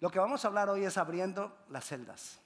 [0.00, 2.38] Lo que vamos a hablar hoy es abriendo las celdas.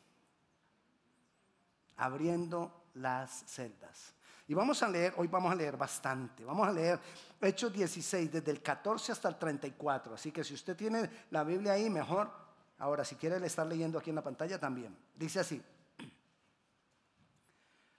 [1.97, 4.15] Abriendo las celdas.
[4.49, 6.45] Y vamos a leer, hoy vamos a leer bastante.
[6.45, 6.99] Vamos a leer
[7.41, 10.15] Hechos 16, desde el 14 hasta el 34.
[10.15, 12.31] Así que si usted tiene la Biblia ahí, mejor.
[12.79, 14.97] Ahora, si quiere estar leyendo aquí en la pantalla también.
[15.15, 15.63] Dice así.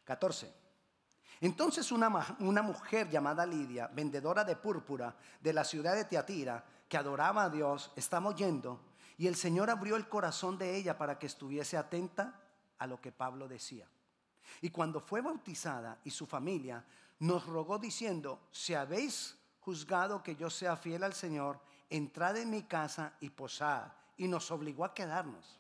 [0.03, 0.53] 14.
[1.41, 6.97] Entonces una, una, mujer llamada Lidia, vendedora de púrpura de la ciudad de Teatira, que
[6.97, 8.79] adoraba a Dios, estamos yendo
[9.23, 12.41] y el Señor abrió el corazón de ella para que estuviese atenta
[12.77, 13.87] a lo que Pablo decía.
[14.59, 16.83] Y cuando fue bautizada y su familia,
[17.19, 22.63] nos rogó diciendo, si habéis juzgado que yo sea fiel al Señor, entrad en mi
[22.63, 23.93] casa y posad.
[24.17, 25.57] Y nos obligó a quedarnos.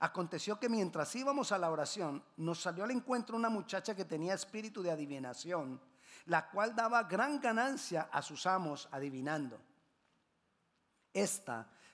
[0.00, 4.34] Aconteció que mientras íbamos a la oración, nos salió al encuentro una muchacha que tenía
[4.34, 5.80] espíritu de adivinación,
[6.24, 9.60] la cual daba gran ganancia a sus amos adivinando.
[11.14, 11.70] Esta,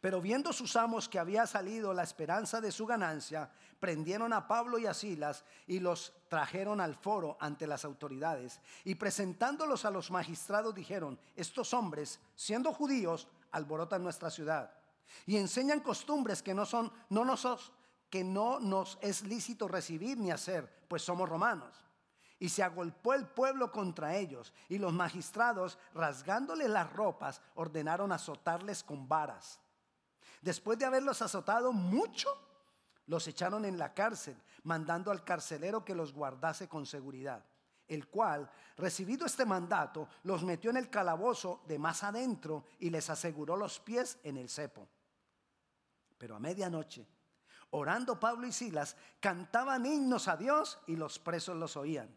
[0.00, 4.78] Pero viendo sus amos que había salido la esperanza de su ganancia, prendieron a Pablo
[4.78, 8.60] y a Silas y los trajeron al foro ante las autoridades.
[8.84, 14.70] Y presentándolos a los magistrados dijeron, estos hombres, siendo judíos, alborotan nuestra ciudad
[15.26, 17.72] y enseñan costumbres que no son, no nos,
[18.10, 21.74] que no nos es lícito recibir ni hacer, pues somos romanos.
[22.38, 28.82] Y se agolpó el pueblo contra ellos, y los magistrados, rasgándole las ropas, ordenaron azotarles
[28.82, 29.58] con varas.
[30.42, 32.28] Después de haberlos azotado mucho,
[33.06, 37.44] los echaron en la cárcel, mandando al carcelero que los guardase con seguridad,
[37.86, 43.08] el cual, recibido este mandato, los metió en el calabozo de más adentro y les
[43.08, 44.88] aseguró los pies en el cepo.
[46.18, 47.06] Pero a medianoche,
[47.70, 52.08] orando Pablo y Silas, cantaban himnos a Dios y los presos los oían.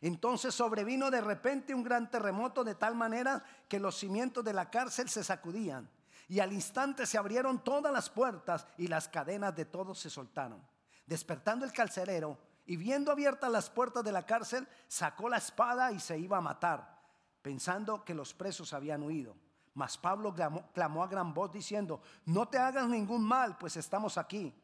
[0.00, 4.70] Entonces sobrevino de repente un gran terremoto de tal manera que los cimientos de la
[4.70, 5.90] cárcel se sacudían
[6.28, 10.62] y al instante se abrieron todas las puertas y las cadenas de todos se soltaron.
[11.06, 15.98] Despertando el carcelero y viendo abiertas las puertas de la cárcel, sacó la espada y
[15.98, 17.00] se iba a matar,
[17.40, 19.34] pensando que los presos habían huido.
[19.72, 24.18] Mas Pablo clamó, clamó a gran voz diciendo, no te hagas ningún mal, pues estamos
[24.18, 24.54] aquí.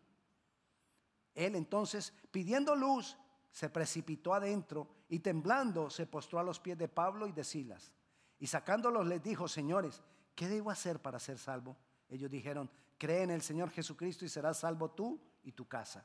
[1.35, 3.17] Él entonces, pidiendo luz,
[3.51, 7.93] se precipitó adentro y temblando se postró a los pies de Pablo y de Silas.
[8.39, 10.03] Y sacándolos les dijo, señores,
[10.35, 11.77] ¿qué debo hacer para ser salvo?
[12.09, 16.05] Ellos dijeron, cree en el Señor Jesucristo y serás salvo tú y tu casa.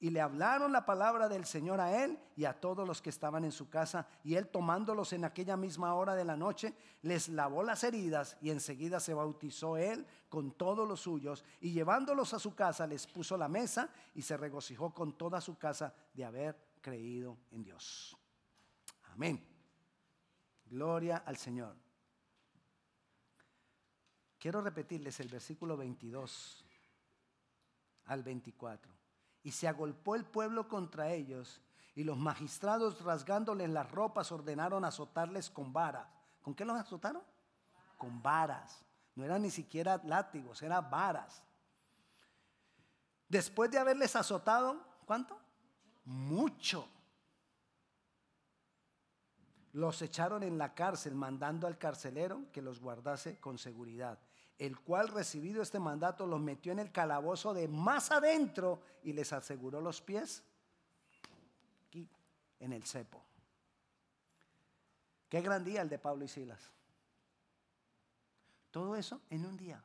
[0.00, 3.44] Y le hablaron la palabra del Señor a él y a todos los que estaban
[3.44, 4.06] en su casa.
[4.22, 8.50] Y él tomándolos en aquella misma hora de la noche, les lavó las heridas y
[8.50, 11.44] enseguida se bautizó él con todos los suyos.
[11.60, 15.58] Y llevándolos a su casa, les puso la mesa y se regocijó con toda su
[15.58, 18.16] casa de haber creído en Dios.
[19.10, 19.44] Amén.
[20.66, 21.87] Gloria al Señor.
[24.38, 26.64] Quiero repetirles el versículo 22
[28.06, 28.90] al 24.
[29.42, 31.60] Y se agolpó el pueblo contra ellos,
[31.94, 36.06] y los magistrados rasgándoles las ropas ordenaron azotarles con varas.
[36.42, 37.22] ¿Con qué los azotaron?
[37.96, 38.84] Con varas.
[39.16, 41.42] No eran ni siquiera látigos, eran varas.
[43.28, 45.36] Después de haberles azotado, ¿cuánto?
[46.04, 46.88] Mucho.
[49.72, 54.18] Los echaron en la cárcel, mandando al carcelero que los guardase con seguridad
[54.58, 59.32] el cual recibido este mandato los metió en el calabozo de más adentro y les
[59.32, 60.42] aseguró los pies
[61.86, 62.08] aquí
[62.58, 63.22] en el cepo.
[65.28, 66.70] Qué gran día el de Pablo y Silas.
[68.70, 69.82] Todo eso en un día.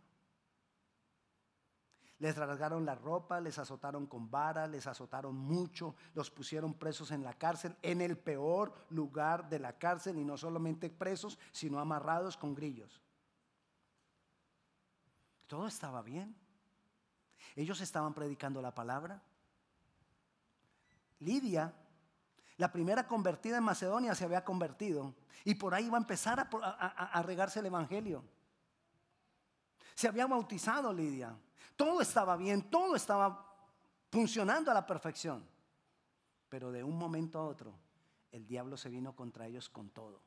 [2.19, 7.23] Les rasgaron la ropa, les azotaron con vara, les azotaron mucho, los pusieron presos en
[7.23, 12.37] la cárcel, en el peor lugar de la cárcel, y no solamente presos, sino amarrados
[12.37, 13.02] con grillos.
[15.47, 16.35] Todo estaba bien.
[17.55, 19.21] Ellos estaban predicando la palabra.
[21.19, 21.73] Lidia,
[22.57, 25.15] la primera convertida en Macedonia, se había convertido.
[25.45, 28.23] Y por ahí iba a empezar a, regarse el Evangelio.
[29.95, 31.35] Se había bautizado Lidia.
[31.75, 33.53] Todo estaba bien, todo estaba
[34.09, 35.45] funcionando a la perfección.
[36.49, 37.73] Pero de un momento a otro,
[38.31, 40.21] el diablo se vino contra ellos con todo.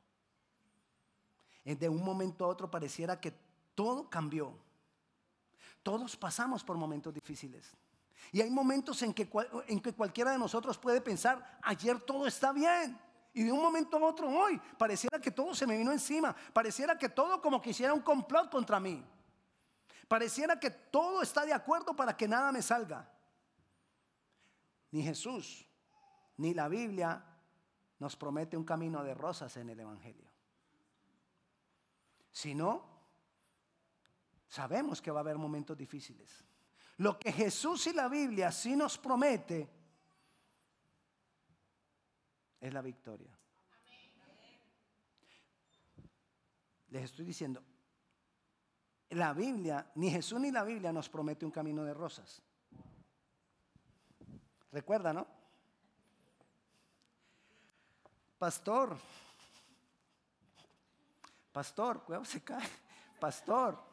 [1.65, 3.33] De un momento a otro pareciera que
[3.75, 4.57] todo cambió.
[5.87, 7.73] Todos pasamos por momentos difíciles.
[8.33, 9.31] Y hay momentos en que,
[9.69, 12.99] en que cualquiera de nosotros puede pensar, ayer todo está bien
[13.33, 16.35] Y de un momento a otro hoy, pareciera que todo se me vino encima.
[16.53, 19.01] Pareciera que todo como que hiciera un complot contra mí.
[20.09, 23.09] Pareciera que todo está de acuerdo para que nada me salga.
[24.91, 25.69] Ni Jesús,
[26.37, 27.25] ni la Biblia
[28.01, 30.29] nos promete un camino de rosas en el Evangelio.
[32.33, 32.96] Si no,
[34.49, 36.45] sabemos que va a haber momentos difíciles.
[36.99, 39.69] Lo que Jesús y la Biblia sí nos promete
[42.61, 43.37] es la victoria.
[46.89, 47.63] Les estoy diciendo,
[49.11, 52.43] la Biblia, ni Jesús ni la Biblia nos promete un camino de rosas.
[54.73, 55.27] Recuerda, ¿no?
[58.39, 58.97] Pastor,
[61.53, 62.69] pastor, cuidado se cae,
[63.19, 63.86] pastor.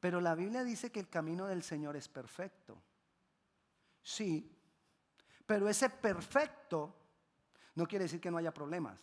[0.00, 2.82] Pero la Biblia dice que el camino del Señor es perfecto.
[4.02, 4.50] Sí,
[5.46, 6.94] pero ese perfecto
[7.74, 8.98] no quiere decir que no haya problemas,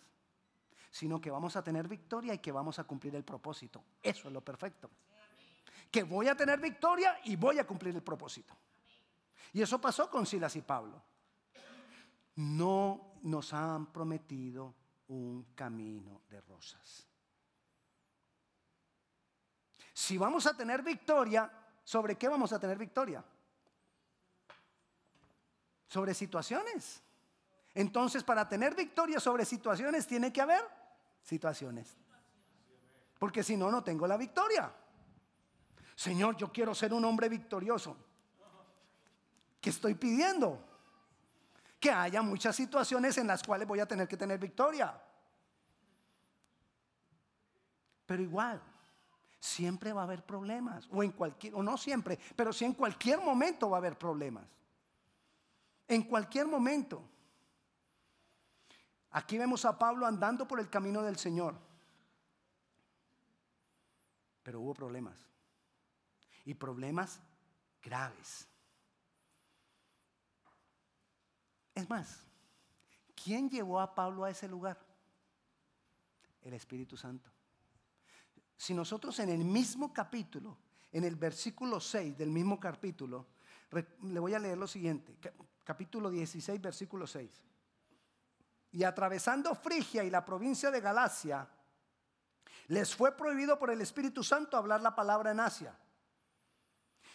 [0.90, 3.84] sino que vamos a tener victoria y que vamos a cumplir el propósito.
[4.02, 4.90] Eso es lo perfecto.
[5.90, 8.56] Que voy a tener victoria y voy a cumplir el propósito.
[9.52, 11.00] Y eso pasó con Silas y Pablo.
[12.36, 14.74] No nos han prometido
[15.08, 17.06] un camino de rosas.
[20.08, 21.52] Si vamos a tener victoria,
[21.84, 23.22] ¿sobre qué vamos a tener victoria?
[25.86, 27.02] Sobre situaciones.
[27.74, 30.62] Entonces, para tener victoria sobre situaciones, tiene que haber
[31.22, 31.94] situaciones.
[33.18, 34.72] Porque si no, no tengo la victoria.
[35.94, 37.94] Señor, yo quiero ser un hombre victorioso.
[39.60, 40.58] ¿Qué estoy pidiendo?
[41.78, 44.98] Que haya muchas situaciones en las cuales voy a tener que tener victoria.
[48.06, 48.62] Pero igual,
[49.40, 50.88] siempre va a haber problemas.
[50.90, 54.46] O en cualquier, o no siempre, pero sí en cualquier momento va a haber problemas.
[55.86, 57.02] En cualquier momento.
[59.10, 61.54] Aquí vemos a Pablo andando por el camino del Señor.
[64.42, 65.18] Pero hubo problemas.
[66.44, 67.20] Y problemas
[67.82, 68.46] graves.
[71.74, 72.22] Es más,
[73.14, 74.78] ¿quién llevó a Pablo a ese lugar?
[76.42, 77.30] El Espíritu Santo.
[78.58, 80.58] Si nosotros en el mismo capítulo,
[80.92, 83.28] en el versículo 6 del mismo capítulo,
[84.02, 85.16] le voy a leer lo siguiente,
[85.64, 87.48] capítulo 16, versículo 6
[88.72, 91.48] y atravesando Frigia y la provincia de Galacia,
[92.68, 95.74] les fue prohibido por el Espíritu Santo hablar la palabra en Asia.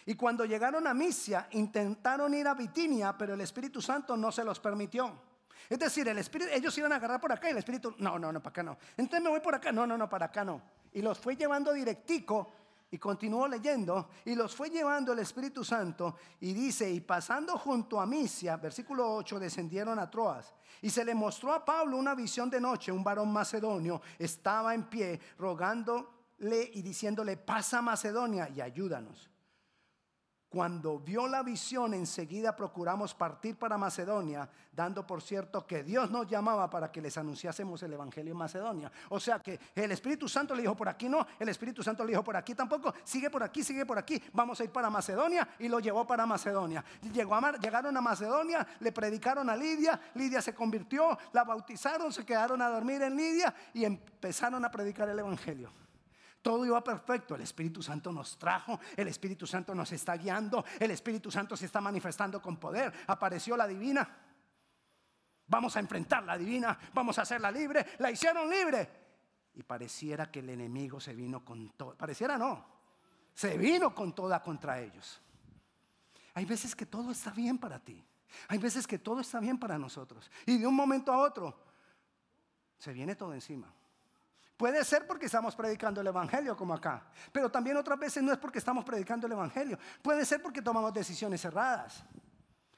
[0.06, 4.44] Y cuando llegaron a Misia, intentaron ir a Bitinia, pero el Espíritu Santo no se
[4.44, 5.18] los permitió.
[5.70, 8.30] Es decir, el Espíritu, ellos iban a agarrar por acá y el Espíritu, no, no,
[8.30, 8.76] no, para acá no.
[8.96, 10.60] Entonces me voy por acá, no, no, no, para acá no.
[10.94, 12.50] Y los fue llevando directico
[12.90, 18.00] y continuó leyendo, y los fue llevando el Espíritu Santo, y dice, y pasando junto
[18.00, 22.48] a Misia, versículo 8, descendieron a Troas, y se le mostró a Pablo una visión
[22.48, 29.28] de noche, un varón macedonio estaba en pie, rogándole y diciéndole, pasa Macedonia y ayúdanos.
[30.54, 36.28] Cuando vio la visión, enseguida procuramos partir para Macedonia, dando por cierto que Dios nos
[36.28, 38.92] llamaba para que les anunciásemos el Evangelio en Macedonia.
[39.08, 42.10] O sea que el Espíritu Santo le dijo por aquí no, el Espíritu Santo le
[42.12, 45.56] dijo por aquí tampoco, sigue por aquí, sigue por aquí, vamos a ir para Macedonia
[45.58, 46.84] y lo llevó para Macedonia.
[47.12, 52.62] Llegó llegaron a Macedonia, le predicaron a Lidia, Lidia se convirtió, la bautizaron, se quedaron
[52.62, 55.83] a dormir en Lidia y empezaron a predicar el Evangelio.
[56.44, 57.34] Todo iba perfecto.
[57.34, 61.64] El Espíritu Santo nos trajo, el Espíritu Santo nos está guiando, el Espíritu Santo se
[61.64, 62.92] está manifestando con poder.
[63.06, 64.06] Apareció la divina.
[65.46, 67.86] Vamos a enfrentar la divina, vamos a hacerla libre.
[67.98, 68.90] La hicieron libre.
[69.54, 71.96] Y pareciera que el enemigo se vino con todo.
[71.96, 72.62] Pareciera no.
[73.32, 75.22] Se vino con toda contra ellos.
[76.34, 78.04] Hay veces que todo está bien para ti.
[78.48, 80.30] Hay veces que todo está bien para nosotros.
[80.44, 81.58] Y de un momento a otro
[82.76, 83.72] se viene todo encima.
[84.56, 88.38] Puede ser porque estamos predicando el Evangelio como acá, pero también otras veces no es
[88.38, 89.78] porque estamos predicando el Evangelio.
[90.00, 92.04] Puede ser porque tomamos decisiones erradas.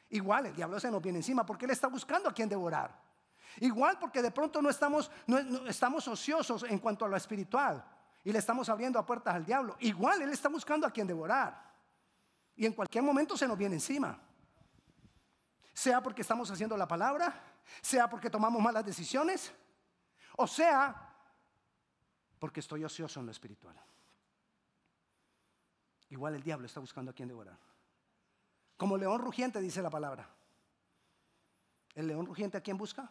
[0.09, 2.99] Igual el diablo se nos viene encima porque él está buscando a quien devorar.
[3.61, 7.85] Igual porque de pronto no estamos, no, estamos ociosos en cuanto a lo espiritual
[8.25, 9.77] y le estamos abriendo a puertas al diablo.
[9.81, 11.63] Igual él está buscando a quien devorar.
[12.55, 14.19] Y en cualquier momento se nos viene encima.
[15.75, 17.39] Sea porque estamos haciendo la palabra,
[17.83, 19.53] sea porque tomamos malas decisiones,
[20.37, 21.06] o sea
[22.39, 23.77] porque estoy ocioso en lo espiritual.
[26.11, 27.59] Igual el diablo está buscando a quien devorar.
[28.77, 30.29] Como león rugiente dice la palabra.
[31.95, 33.11] ¿El león rugiente a quién busca?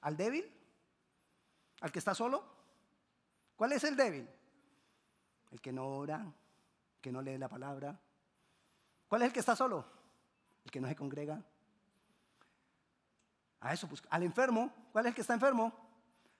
[0.00, 0.50] ¿Al débil?
[1.80, 2.42] ¿Al que está solo?
[3.54, 4.28] ¿Cuál es el débil?
[5.50, 6.26] El que no ora,
[7.00, 8.00] que no lee la palabra.
[9.08, 9.84] ¿Cuál es el que está solo?
[10.64, 11.42] El que no se congrega.
[13.60, 14.08] A eso busca.
[14.10, 15.72] Al enfermo, ¿cuál es el que está enfermo?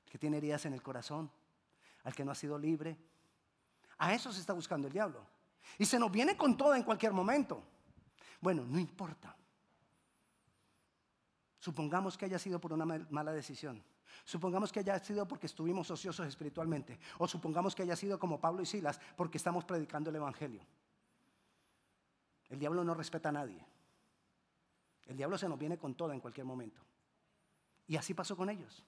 [0.05, 1.31] El que tiene heridas en el corazón,
[2.07, 2.97] al que no ha sido libre.
[3.99, 5.27] A eso se está buscando el diablo.
[5.77, 7.61] Y se nos viene con todo en cualquier momento.
[8.41, 9.37] Bueno, no importa.
[11.59, 13.83] Supongamos que haya sido por una mala decisión.
[14.25, 16.97] Supongamos que haya sido porque estuvimos ociosos espiritualmente.
[17.19, 20.63] O supongamos que haya sido como Pablo y Silas porque estamos predicando el Evangelio.
[22.49, 23.67] El diablo no respeta a nadie.
[25.07, 26.81] El diablo se nos viene con todo en cualquier momento.
[27.89, 28.85] Y así pasó con ellos.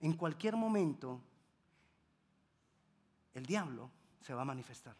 [0.00, 1.22] En cualquier momento,
[3.34, 4.96] el diablo se va a manifestar.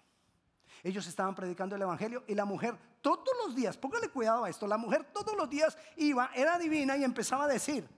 [0.82, 4.66] Ellos estaban predicando el Evangelio y la mujer todos los días, póngale cuidado a esto,
[4.66, 7.88] la mujer todos los días iba, era divina y empezaba a decir,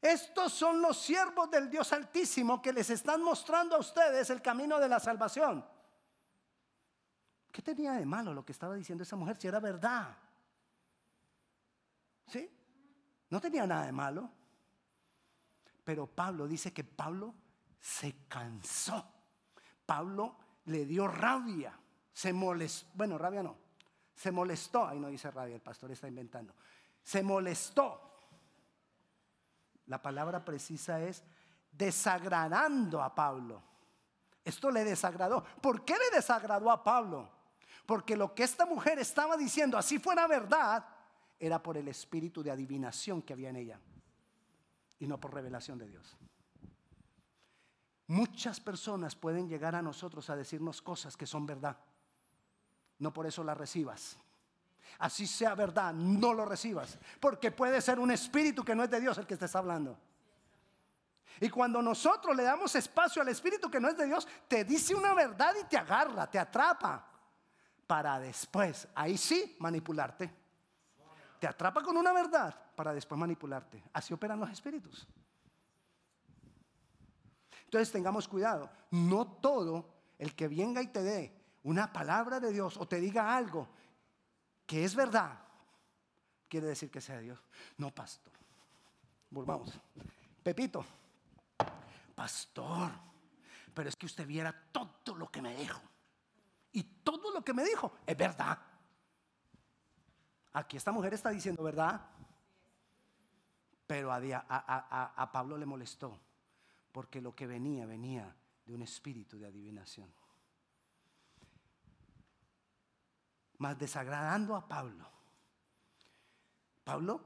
[0.00, 4.78] estos son los siervos del Dios Altísimo que les están mostrando a ustedes el camino
[4.78, 5.64] de la salvación.
[7.50, 10.16] ¿Qué tenía de malo lo que estaba diciendo esa mujer si era verdad?
[12.28, 12.48] ¿Sí?
[13.30, 14.30] No tenía nada de malo.
[15.82, 17.34] Pero Pablo dice que Pablo
[17.80, 19.17] se cansó.
[19.88, 21.72] Pablo le dio rabia.
[22.12, 22.88] Se molestó.
[22.92, 23.56] Bueno, rabia no.
[24.14, 24.86] Se molestó.
[24.86, 26.54] Ahí no dice rabia, el pastor está inventando.
[27.02, 27.98] Se molestó.
[29.86, 31.24] La palabra precisa es
[31.72, 33.62] desagradando a Pablo.
[34.44, 35.42] Esto le desagradó.
[35.62, 37.30] ¿Por qué le desagradó a Pablo?
[37.86, 40.84] Porque lo que esta mujer estaba diciendo, así fuera verdad,
[41.38, 43.80] era por el espíritu de adivinación que había en ella
[44.98, 46.14] y no por revelación de Dios.
[48.08, 51.76] Muchas personas pueden llegar a nosotros a decirnos cosas que son verdad.
[52.98, 54.16] No por eso las recibas.
[54.98, 56.98] Así sea verdad, no lo recibas.
[57.20, 59.98] Porque puede ser un espíritu que no es de Dios el que te está hablando.
[61.38, 64.94] Y cuando nosotros le damos espacio al espíritu que no es de Dios, te dice
[64.94, 67.04] una verdad y te agarra, te atrapa.
[67.86, 70.34] Para después, ahí sí, manipularte.
[71.38, 73.84] Te atrapa con una verdad para después manipularte.
[73.92, 75.06] Así operan los espíritus.
[77.68, 78.70] Entonces tengamos cuidado.
[78.90, 83.36] No todo el que venga y te dé una palabra de Dios o te diga
[83.36, 83.68] algo
[84.66, 85.38] que es verdad,
[86.48, 87.38] quiere decir que sea Dios.
[87.76, 88.32] No, pastor.
[89.30, 89.78] Volvamos.
[90.42, 90.82] Pepito,
[92.14, 92.90] pastor,
[93.74, 95.80] pero es que usted viera todo lo que me dijo.
[96.72, 98.58] Y todo lo que me dijo es verdad.
[100.54, 102.00] Aquí esta mujer está diciendo verdad,
[103.86, 106.18] pero a, a, Pablo le molestó,
[106.92, 110.12] porque lo que venía venía de un espíritu de adivinación.
[113.58, 115.08] Más desagradando a Pablo.
[116.84, 117.20] Pablo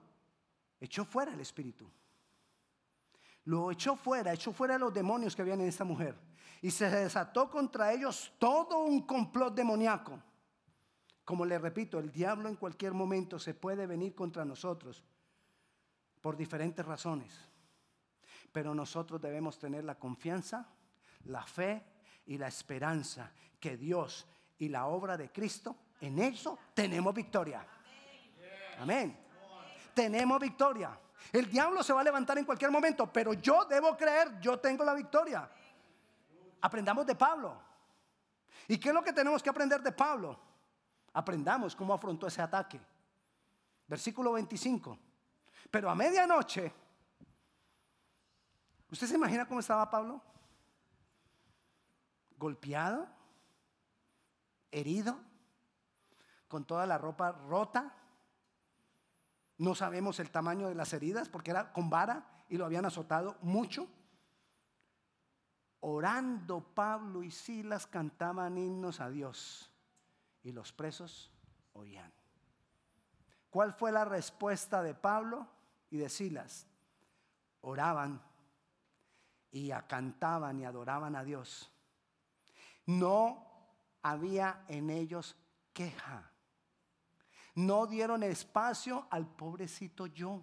[0.80, 1.90] echó fuera el espíritu.
[3.44, 6.16] Lo echó fuera, echó fuera los demonios que habían en esta mujer.
[6.60, 10.20] Y se desató contra ellos todo un complot demoníaco.
[11.24, 15.04] Como le repito, el diablo en cualquier momento se puede venir contra nosotros
[16.20, 17.51] por diferentes razones.
[18.52, 20.68] Pero nosotros debemos tener la confianza,
[21.24, 21.82] la fe
[22.26, 24.26] y la esperanza que Dios
[24.58, 27.66] y la obra de Cristo, en eso tenemos victoria.
[28.78, 29.18] Amén.
[29.94, 30.98] Tenemos victoria.
[31.32, 34.84] El diablo se va a levantar en cualquier momento, pero yo debo creer, yo tengo
[34.84, 35.48] la victoria.
[36.60, 37.60] Aprendamos de Pablo.
[38.68, 40.38] ¿Y qué es lo que tenemos que aprender de Pablo?
[41.12, 42.80] Aprendamos cómo afrontó ese ataque.
[43.86, 44.98] Versículo 25.
[45.70, 46.72] Pero a medianoche,
[48.92, 50.22] ¿usted se imagina cómo estaba Pablo?
[52.36, 53.08] Golpeado,
[54.70, 55.18] herido,
[56.46, 57.94] con toda la ropa rota.
[59.58, 63.38] No sabemos el tamaño de las heridas porque era con vara y lo habían azotado
[63.40, 63.88] mucho.
[65.80, 69.72] Orando Pablo y Silas cantaban himnos a Dios
[70.42, 71.32] y los presos
[71.72, 72.12] oían.
[73.50, 75.46] ¿Cuál fue la respuesta de Pablo
[75.90, 76.66] y de Silas?
[77.62, 78.22] Oraban
[79.52, 81.70] y cantaban y adoraban a Dios.
[82.86, 83.46] No
[84.02, 85.36] había en ellos
[85.72, 86.30] queja.
[87.54, 90.42] No dieron espacio al pobrecito yo.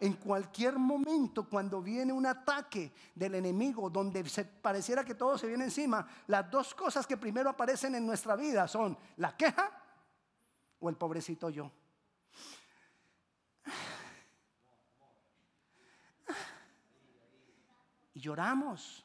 [0.00, 5.46] En cualquier momento, cuando viene un ataque del enemigo, donde se pareciera que todo se
[5.46, 9.70] viene encima, las dos cosas que primero aparecen en nuestra vida son la queja
[10.80, 11.70] o el pobrecito yo.
[18.14, 19.04] Y lloramos.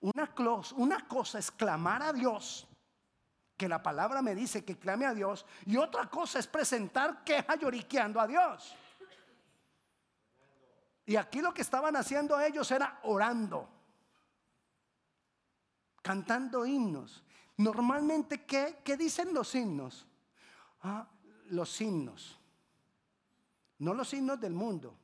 [0.00, 2.68] Una, cosa es clamar a Dios,
[3.56, 7.54] que la palabra me dice que clame a Dios, y otra cosa es presentar queja
[7.54, 8.76] lloriqueando a Dios.
[11.06, 13.66] Y aquí lo que estaban haciendo ellos era orando,
[16.02, 17.22] cantando himnos.
[17.56, 20.06] Normalmente, ¿qué, dicen los himnos?
[20.82, 21.08] Ah,
[21.46, 22.38] los himnos.
[23.78, 24.98] No los himnos del mundo.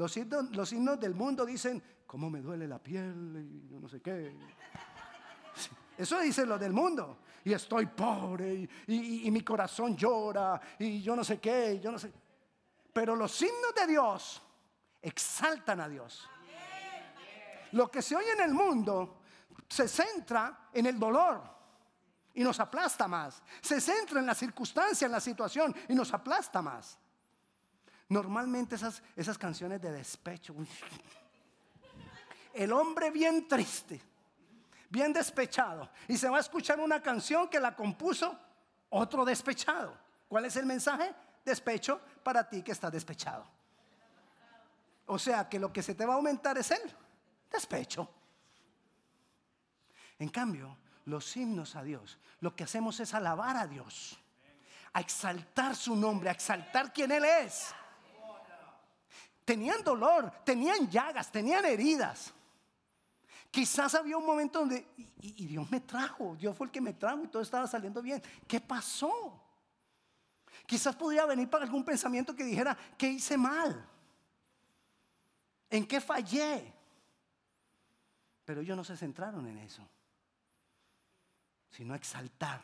[0.00, 3.36] Los himnos del mundo dicen, ¿cómo me duele la piel?
[3.36, 4.34] Y yo no sé qué.
[5.98, 7.18] Eso dicen los del mundo.
[7.44, 11.98] Y estoy pobre y, y mi corazón llora y yo no sé qué, yo no
[11.98, 12.10] sé.
[12.94, 14.42] Pero los himnos de Dios
[15.02, 16.26] exaltan a Dios.
[17.72, 19.20] Lo que se oye en el mundo
[19.68, 21.42] se centra en el dolor
[22.32, 23.42] y nos aplasta más.
[23.60, 26.98] Se centra en la circunstancia, en la situación y nos aplasta más.
[28.10, 30.52] Normalmente esas, esas canciones de despecho.
[32.52, 34.02] El hombre bien triste,
[34.90, 35.88] bien despechado.
[36.08, 38.36] Y se va a escuchar una canción que la compuso
[38.88, 39.96] otro despechado.
[40.28, 41.14] ¿Cuál es el mensaje?
[41.44, 43.46] Despecho para ti que estás despechado.
[45.06, 46.92] O sea que lo que se te va a aumentar es el
[47.48, 48.10] despecho.
[50.18, 54.18] En cambio, los himnos a Dios, lo que hacemos es alabar a Dios,
[54.92, 57.72] a exaltar su nombre, a exaltar quién Él es
[59.44, 62.32] tenían dolor, tenían llagas, tenían heridas.
[63.50, 67.24] Quizás había un momento donde, y, Dios me trajo, Dios fue el que me trajo
[67.24, 68.22] y todo estaba saliendo bien.
[68.46, 69.42] ¿Qué pasó?
[70.66, 73.84] Quizás podría venir para algún pensamiento que dijera, ¿qué hice mal?
[75.68, 76.72] ¿En qué fallé?
[78.44, 79.86] Pero ellos no se centraron en eso,
[81.70, 82.60] sino a exaltar,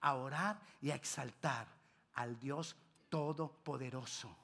[0.00, 1.68] a orar y a exaltar
[2.14, 2.76] al Dios
[3.08, 4.36] Todopoderoso.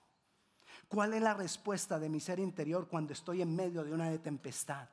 [0.94, 4.88] ¿Cuál es la respuesta de mi ser interior cuando estoy en medio de una tempestad?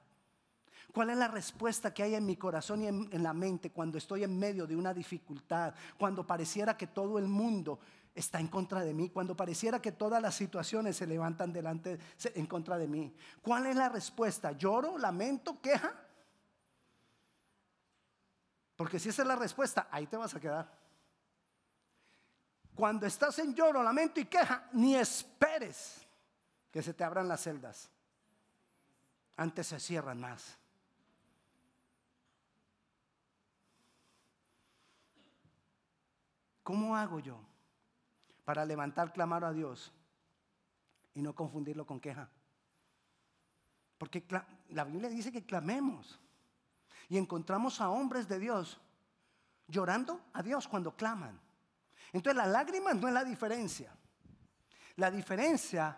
[0.91, 4.23] ¿Cuál es la respuesta que hay en mi corazón y en, la mente cuando estoy
[4.23, 5.75] en medio de una dificultad?
[5.99, 7.79] Cuando pareciera que todo el mundo
[8.15, 11.99] está en contra de mí, cuando pareciera que todas las situaciones se levantan delante
[12.33, 13.13] en contra de mí.
[13.39, 14.53] ¿Cuál es la respuesta?
[14.53, 15.93] ¿Lloro, lamento, queja?
[18.75, 20.80] Porque si esa es la respuesta, ahí te vas a quedar.
[22.75, 26.05] Cuando estás en lloro, lamento y queja, ni esperes
[26.71, 27.89] que se te abran las celdas.
[29.35, 30.57] Antes se cierran más.
[36.63, 37.39] ¿Cómo hago yo
[38.45, 39.91] para levantar clamar a Dios
[41.13, 42.29] y no confundirlo con queja?
[43.97, 44.25] Porque
[44.69, 46.19] la Biblia dice que clamemos
[47.09, 48.79] y encontramos a hombres de Dios
[49.67, 51.39] llorando a Dios cuando claman.
[52.13, 53.95] Entonces las lágrimas no es la diferencia.
[54.97, 55.97] La diferencia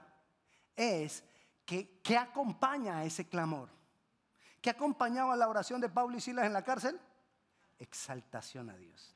[0.76, 1.24] es
[1.66, 3.70] que ¿qué acompaña a ese clamor?
[4.62, 7.00] ¿Qué acompañaba la oración de Pablo y Silas en la cárcel?
[7.80, 9.16] Exaltación a Dios.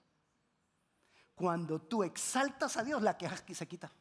[1.35, 3.91] Cuando tú exaltas a Dios, la queja se quita.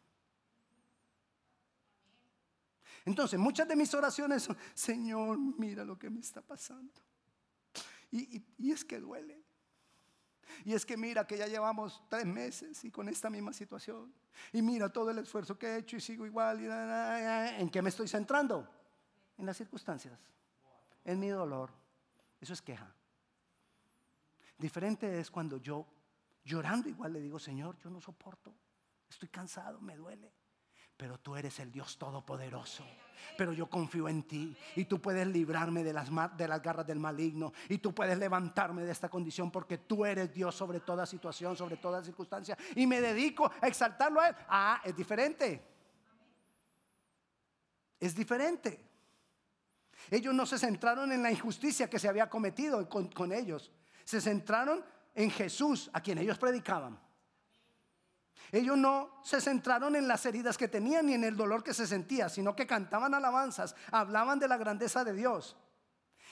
[3.05, 7.01] Entonces, muchas de mis oraciones son, Señor, mira lo que me está pasando.
[8.11, 9.46] y es que duele.
[10.65, 14.13] Y es que mira que ya llevamos tres meses y con esta misma situación.
[14.53, 16.61] Y mira todo el esfuerzo que he hecho y sigo igual.
[17.59, 18.69] ¿En qué me estoy centrando?
[19.39, 20.19] En las circunstancias,
[21.05, 21.71] en mi dolor.
[22.41, 22.93] Eso es queja.
[24.59, 25.87] Diferente es cuando yo,
[26.45, 28.55] llorando igual, le digo, Señor, yo no soporto.
[29.09, 30.33] Estoy cansado, me duele
[30.97, 32.85] pero tú eres el Dios todopoderoso.
[33.37, 37.01] Pero yo confío en ti y tú puedes librarme de las, de las garras del
[37.01, 41.57] maligno y tú puedes levantarme de esta condición porque tú eres Dios sobre toda situación,
[41.57, 44.37] sobre toda circunstancia y me dedico a exaltarlo a Él.
[44.49, 45.63] Ah, es diferente.
[47.99, 48.87] Es diferente.
[50.11, 53.73] Ellos no se centraron en la injusticia que se había cometido con, con ellos.
[54.05, 56.99] Se centraron en Jesús, a quien ellos predicaban.
[58.53, 61.87] Ellos no se centraron en las heridas que tenían ni en el dolor que se
[61.87, 65.57] sentía, sino que cantaban alabanzas, hablaban de la grandeza de Dios.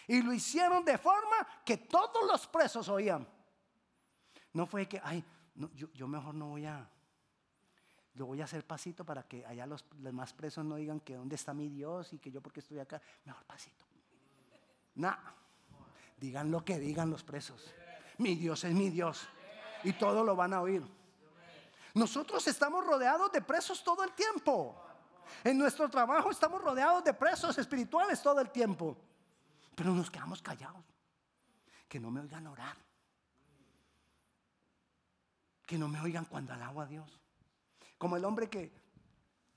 [0.07, 3.27] Y lo hicieron de forma que todos los presos oían.
[4.53, 5.25] No fue que, ay,
[5.95, 6.89] yo, mejor no voy a,
[8.15, 11.37] yo voy a hacer pasito para que allá los, demás presos no digan que dónde
[11.37, 13.01] está mi Dios y que yo porque estoy acá.
[13.25, 13.85] Mejor pasito.
[14.97, 15.17] No,
[16.19, 17.75] digan lo que digan los presos.
[18.19, 19.27] Mi Dios es mi Dios.
[19.83, 20.83] Y todo lo van a oír.
[21.95, 24.77] Nosotros estamos rodeados de presos todo el tiempo.
[25.45, 28.97] En nuestro trabajo estamos rodeados de presos espirituales todo el tiempo.
[29.77, 30.85] Pero nos quedamos callados.
[31.89, 32.77] Que no me oigan orar.
[35.65, 37.21] Que no me oigan cuando alabo a Dios.
[37.97, 38.73] Como el hombre que,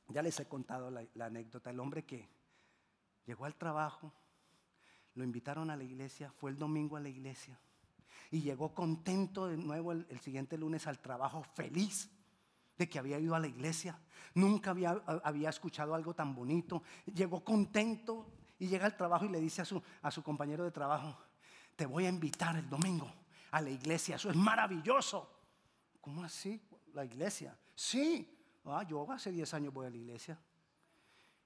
[0.07, 2.29] ya les he contado la, anécdota, el hombre que
[3.25, 4.13] llegó al trabajo,
[5.15, 7.59] lo invitaron a la iglesia, fue el domingo a la iglesia
[8.29, 12.11] y llegó contento de nuevo el siguiente lunes al trabajo, feliz
[12.77, 13.99] de que había ido a la iglesia.
[14.35, 14.91] Nunca había,
[15.23, 16.83] había escuchado algo tan bonito.
[17.05, 18.27] Llegó contento
[18.59, 21.17] y llega al trabajo y le dice a su, a su compañero de trabajo,
[21.75, 23.11] te voy a invitar el domingo
[23.51, 24.15] a la iglesia.
[24.15, 25.29] Eso es maravilloso.
[26.01, 26.61] ¿Cómo así?
[26.93, 27.57] La iglesia.
[27.75, 28.33] Sí.
[28.65, 30.39] Ah, yo hace 10 años voy a la iglesia.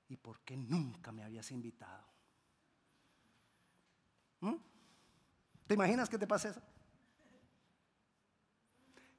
[0.09, 2.05] ¿Y por qué nunca me habías invitado?
[4.41, 4.55] ¿Mm?
[5.67, 6.61] ¿Te imaginas que te pasa eso?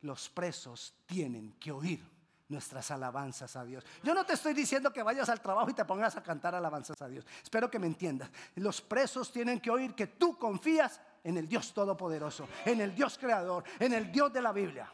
[0.03, 2.13] Los presos tienen que oír
[2.49, 3.85] nuestras alabanzas a Dios.
[4.03, 7.01] Yo no te estoy diciendo que vayas al trabajo y te pongas a cantar alabanzas
[7.01, 7.27] a Dios.
[7.43, 8.31] Espero que me entiendas.
[8.57, 13.17] Los presos tienen que oír que tú confías en el Dios Todopoderoso, en el Dios
[13.19, 14.93] Creador, en el Dios de la Biblia.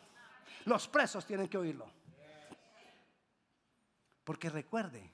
[0.64, 1.90] Los presos tienen que oírlo.
[4.25, 5.11] Porque recuerde,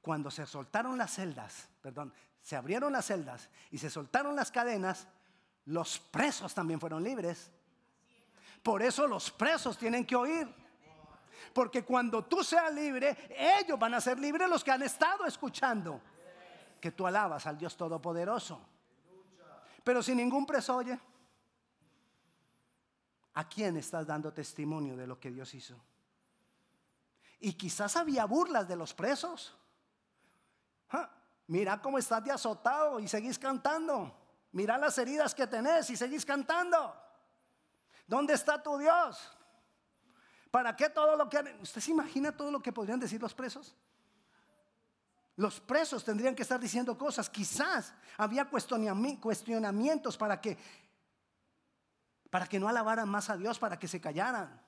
[0.00, 5.06] cuando se soltaron las celdas, perdón, se abrieron las celdas y se soltaron las cadenas,
[5.66, 7.50] los presos también fueron libres.
[8.64, 10.48] Por eso los presos tienen que oír.
[11.52, 13.28] Porque cuando tú seas libre,
[13.60, 16.00] ellos van a ser libres los que han estado escuchando
[16.80, 18.58] que tú alabas al Dios Todopoderoso.
[19.84, 20.98] Pero si ningún preso oye,
[23.34, 25.76] ¿a quién estás dando testimonio de lo que Dios hizo?
[27.40, 29.54] Y quizás había burlas de los presos.
[31.48, 34.10] Mira cómo estás de azotado y seguís cantando.
[34.52, 37.03] Mira las heridas que tenés y seguís cantando.
[38.06, 39.18] ¿Dónde está tu Dios?
[40.50, 41.38] ¿Para qué todo lo que...
[41.60, 43.74] ¿Usted se imagina todo lo que podrían decir los presos?
[45.36, 47.28] Los presos tendrían que estar diciendo cosas.
[47.28, 50.56] Quizás había cuestionamientos para que,
[52.30, 54.62] para que no alabaran más a Dios, para que se callaran.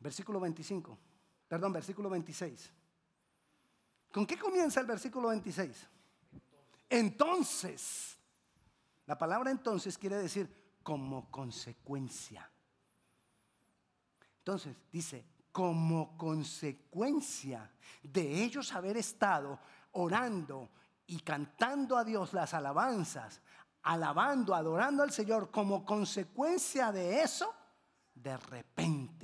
[0.00, 0.98] Versículo 25.
[1.48, 2.70] Perdón, versículo 26.
[4.12, 5.86] ¿Con qué comienza el versículo 26?
[6.90, 8.18] Entonces,
[9.10, 12.48] la palabra entonces quiere decir como consecuencia.
[14.38, 17.72] Entonces dice, como consecuencia
[18.04, 19.58] de ellos haber estado
[19.90, 20.70] orando
[21.08, 23.40] y cantando a Dios las alabanzas,
[23.82, 27.52] alabando, adorando al Señor, como consecuencia de eso,
[28.14, 29.19] de repente,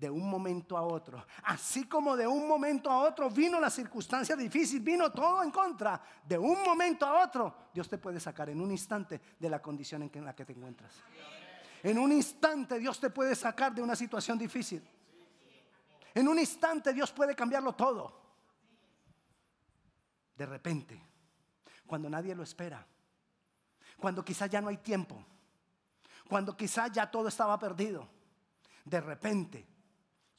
[0.00, 4.34] de un momento a otro, así como de un momento a otro vino la circunstancia
[4.34, 8.62] difícil, vino todo en contra, de un momento a otro, Dios te puede sacar en
[8.62, 10.94] un instante de la condición en la que te encuentras.
[11.82, 14.82] En un instante Dios te puede sacar de una situación difícil.
[16.14, 18.18] En un instante Dios puede cambiarlo todo.
[20.34, 20.98] De repente,
[21.86, 22.86] cuando nadie lo espera,
[23.98, 25.22] cuando quizás ya no hay tiempo,
[26.26, 28.08] cuando quizás ya todo estaba perdido,
[28.86, 29.69] de repente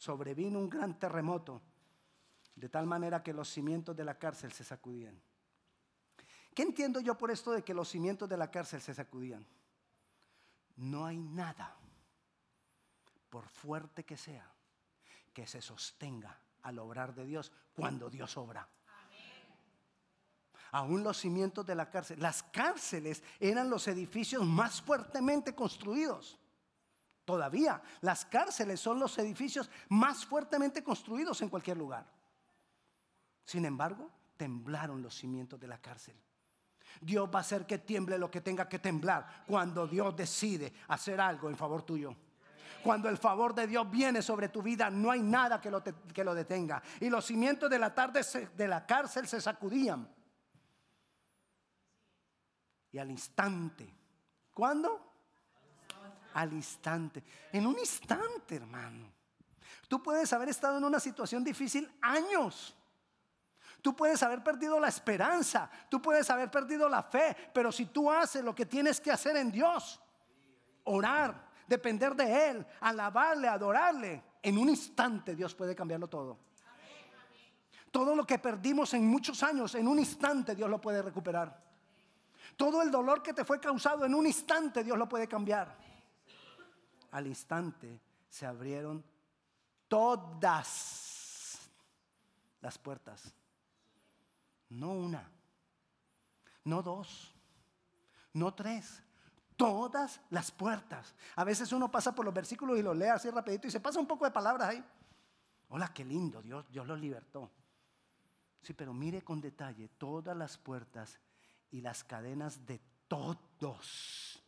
[0.02, 1.62] sobrevino un gran terremoto,
[2.56, 5.22] de tal manera que los cimientos de la cárcel se sacudían.
[6.56, 9.46] ¿Qué entiendo yo por esto de que los cimientos de la cárcel se sacudían?
[10.78, 11.78] No hay nada,
[13.30, 14.52] por fuerte que sea,
[15.34, 18.68] que se sostenga al obrar de Dios cuando Dios obra.
[20.72, 22.20] Aún los cimientos de la cárcel.
[22.20, 26.41] Las cárceles eran los edificios más fuertemente construidos.
[27.32, 32.06] Todavía las cárceles son los edificios más fuertemente construidos en cualquier lugar.
[33.46, 36.14] Sin embargo, temblaron los cimientos de la cárcel.
[37.00, 41.22] Dios va a hacer que tiemble lo que tenga que temblar cuando Dios decide hacer
[41.22, 42.14] algo en favor tuyo.
[42.84, 46.26] Cuando el favor de Dios viene sobre tu vida, no hay nada que lo, que
[46.26, 46.84] lo detenga.
[47.00, 48.24] Y los cimientos de la tarde
[48.58, 50.06] de la cárcel se sacudían.
[52.92, 53.90] Y al instante,
[54.54, 55.11] ¿cuándo?
[56.34, 57.24] Al instante.
[57.52, 59.12] En un instante, hermano.
[59.88, 62.76] Tú puedes haber estado en una situación difícil años.
[63.82, 68.12] Tú puedes haber perdido la esperanza, tú puedes haber perdido la fe, pero si tú
[68.12, 70.00] haces lo que tienes que hacer en Dios,
[70.84, 76.38] orar, depender de Él, alabarle, adorarle, en un instante Dios puede cambiarlo todo.
[77.90, 81.62] Todo lo que perdimos en muchos años, en un instante Dios lo puede recuperar.
[82.56, 85.76] Todo el dolor que te fue causado, en un instante Dios lo puede cambiar.
[87.12, 89.04] Al instante se abrieron
[89.88, 91.70] todas
[92.62, 93.34] las puertas.
[94.70, 95.30] No una,
[96.64, 97.36] no dos,
[98.34, 99.04] no tres,
[99.58, 101.14] todas las puertas.
[101.36, 104.00] A veces uno pasa por los versículos y los lee así rapidito y se pasa
[104.00, 104.84] un poco de palabras ahí.
[105.70, 107.52] Hola, qué lindo, Dios, Dios los libertó.
[108.62, 111.20] Sí, pero mire con detalle todas las puertas
[111.72, 114.41] y las cadenas de todos.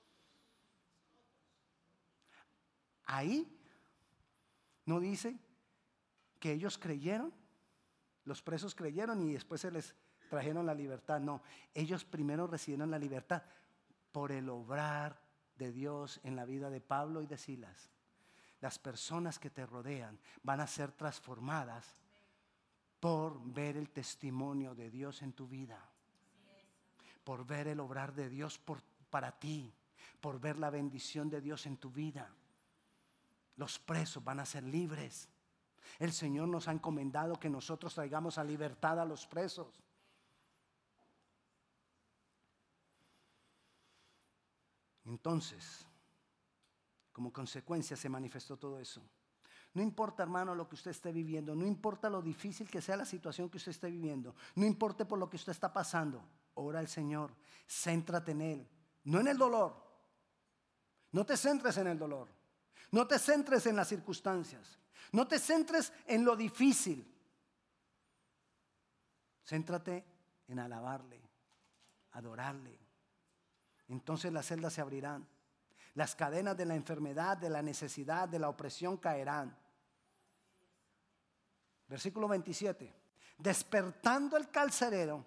[3.13, 3.47] Ahí
[4.85, 5.37] no dice
[6.39, 7.31] que ellos creyeron,
[8.25, 9.93] los presos creyeron y después se les
[10.31, 11.19] trajeron la libertad.
[11.19, 11.43] No,
[11.75, 13.43] ellos primero recibieron la libertad
[14.11, 15.21] por el obrar
[15.59, 17.91] de Dios en la vida de Pablo y de Silas.
[18.61, 21.85] Las personas que te rodean van a ser transformadas
[22.99, 25.87] por ver el testimonio de Dios en tu vida,
[27.23, 28.59] por ver el obrar de Dios
[29.11, 29.71] para ti,
[30.19, 32.27] por ver la bendición de Dios en tu vida.
[33.55, 35.29] Los presos van a ser libres.
[35.99, 39.83] El Señor nos ha encomendado que nosotros traigamos a libertad a los presos.
[45.05, 45.85] Entonces,
[47.11, 49.01] como consecuencia se manifestó todo eso.
[49.73, 53.05] No importa, hermano, lo que usted esté viviendo, no importa lo difícil que sea la
[53.05, 56.87] situación que usted esté viviendo, no importa por lo que usted está pasando, ora al
[56.87, 57.33] Señor,
[57.67, 58.69] céntrate en Él,
[59.05, 59.81] no en el dolor.
[61.11, 62.27] No te centres en el dolor,
[62.93, 64.77] no te centres en las circunstancias,
[65.13, 67.11] no te centres en lo difícil.
[69.43, 70.05] Céntrate
[70.47, 71.19] en alabarle,
[72.11, 72.79] adorarle.
[73.87, 75.27] Entonces las celdas se abrirán.
[75.95, 79.57] Las cadenas de la enfermedad, de la necesidad, de la opresión caerán.
[81.87, 82.93] Versículo 27.
[83.39, 85.25] Despertando el carcelero,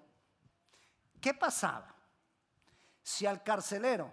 [1.20, 1.92] ¿qué pasaba?
[3.02, 4.12] Si al carcelero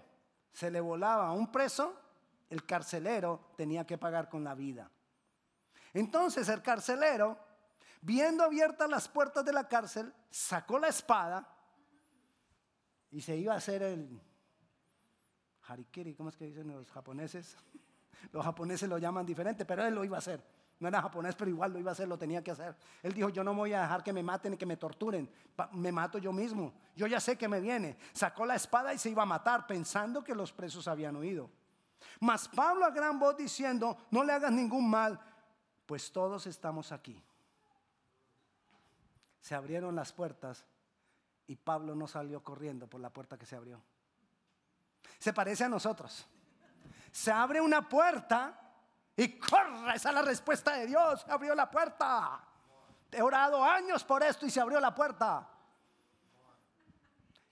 [0.52, 2.03] se le volaba a un preso,
[2.54, 4.92] el carcelero tenía que pagar con la vida.
[5.92, 7.40] Entonces el carcelero,
[8.00, 11.50] viendo abiertas las puertas de la cárcel, sacó la espada
[13.10, 14.22] y se iba a hacer el
[15.64, 17.58] harikiri, ¿cómo es que dicen los japoneses?
[18.32, 20.42] Los japoneses lo llaman diferente, pero él lo iba a hacer.
[20.80, 22.74] No era japonés, pero igual lo iba a hacer, lo tenía que hacer.
[23.02, 25.30] Él dijo, yo no voy a dejar que me maten y que me torturen.
[25.74, 26.74] Me mato yo mismo.
[26.96, 27.98] Yo ya sé que me viene.
[28.14, 31.50] Sacó la espada y se iba a matar pensando que los presos habían oído.
[32.20, 35.20] Mas Pablo a gran voz diciendo, no le hagas ningún mal,
[35.86, 37.22] pues todos estamos aquí.
[39.42, 40.66] Se abrieron las puertas
[41.48, 43.82] y Pablo no salió corriendo por la puerta que se abrió.
[45.20, 46.26] Se parece a nosotros.
[47.12, 48.60] Se abre una puerta
[49.16, 51.22] y corra, esa es la respuesta de Dios.
[51.22, 52.42] Se abrió la puerta.
[53.12, 55.48] He orado años por esto y se abrió la puerta.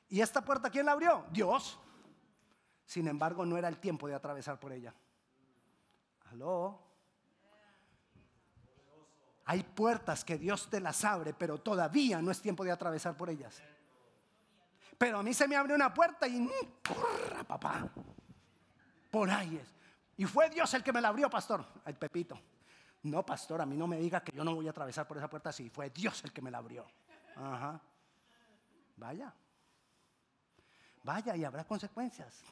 [0.10, 1.26] ¿Y esta puerta quién la abrió?
[1.32, 1.80] Dios.
[2.86, 4.94] Sin embargo, no era el tiempo de atravesar por ella.
[6.32, 6.80] Aló.
[9.46, 13.30] Hay puertas que Dios te las abre, pero todavía no es tiempo de atravesar por
[13.30, 13.62] ellas.
[14.98, 16.48] Pero a mí se me abre una puerta y
[16.88, 17.90] corra, papá.
[19.10, 19.74] Por ahí es.
[20.18, 21.66] Y fue Dios el que me la abrió, pastor.
[21.84, 22.40] Ay, Pepito.
[23.04, 25.30] No, pastor, a mí no me diga que yo no voy a atravesar por esa
[25.30, 26.86] puerta Sí, Fue Dios el que me la abrió.
[27.36, 27.82] Ajá.
[28.98, 29.34] Vaya.
[31.04, 32.44] Vaya y habrá consecuencias.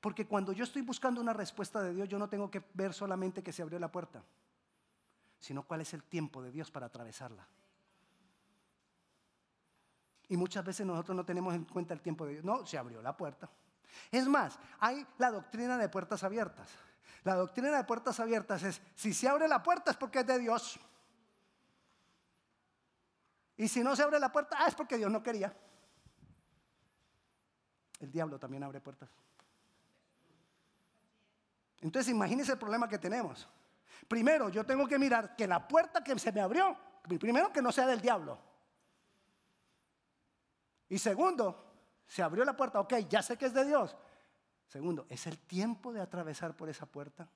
[0.00, 3.42] Porque cuando yo estoy buscando una respuesta de Dios, yo no tengo que ver solamente
[3.42, 4.22] que se abrió la puerta
[5.38, 7.46] sino cuál es el tiempo de Dios para atravesarla.
[10.28, 12.44] Y muchas veces nosotros no tenemos en cuenta el tiempo de Dios.
[12.44, 13.48] No, se abrió la puerta.
[14.10, 16.68] Es más, hay la doctrina de puertas abiertas.
[17.24, 20.38] La doctrina de puertas abiertas es, si se abre la puerta es porque es de
[20.38, 20.78] Dios.
[23.56, 25.56] Y si no se abre la puerta, ah, es porque Dios no quería.
[28.00, 29.08] El diablo también abre puertas.
[31.80, 33.48] Entonces imagínense el problema que tenemos.
[34.06, 36.76] Primero, yo tengo que mirar que la puerta que se me abrió,
[37.18, 38.38] primero que no sea del diablo.
[40.88, 41.68] Y segundo,
[42.06, 43.96] se abrió la puerta, ok, ya sé que es de Dios.
[44.68, 47.28] Segundo, ¿es el tiempo de atravesar por esa puerta?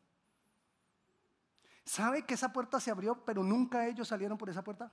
[1.85, 4.90] ¿Sabe que esa puerta se abrió, pero nunca ellos salieron por esa puerta?